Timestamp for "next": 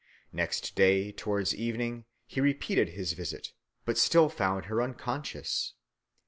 0.33-0.73